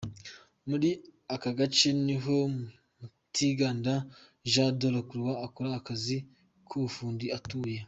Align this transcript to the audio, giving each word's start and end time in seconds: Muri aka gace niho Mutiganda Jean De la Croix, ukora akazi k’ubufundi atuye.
Muri 0.69 0.89
aka 1.35 1.49
gace 1.57 1.89
niho 2.05 2.37
Mutiganda 2.99 3.93
Jean 4.51 4.71
De 4.79 4.87
la 4.95 5.01
Croix, 5.09 5.35
ukora 5.47 5.69
akazi 5.79 6.17
k’ubufundi 6.67 7.25
atuye. 7.39 7.79